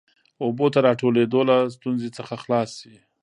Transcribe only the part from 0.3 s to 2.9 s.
اوبو د راټولېدو له ستونزې څخه خلاص